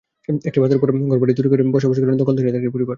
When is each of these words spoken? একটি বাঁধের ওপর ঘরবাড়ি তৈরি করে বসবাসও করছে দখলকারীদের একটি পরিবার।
একটি 0.45 0.59
বাঁধের 0.61 0.77
ওপর 0.77 0.89
ঘরবাড়ি 1.11 1.33
তৈরি 1.37 1.49
করে 1.51 1.61
বসবাসও 1.67 1.99
করছে 2.01 2.21
দখলকারীদের 2.21 2.59
একটি 2.59 2.71
পরিবার। 2.71 2.89